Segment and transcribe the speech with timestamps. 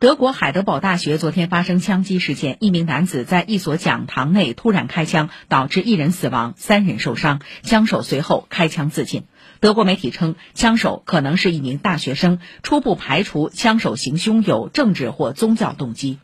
[0.00, 9.24] 德国海德堡大学昨天发生枪击事件一名男子在一所讲堂内突然开枪导致一人死亡三人受伤枪手随后开枪自尽。
[9.58, 16.20] 德国媒体称枪手可能是一名大学生初步排除枪手行凶有政治或宗教动机。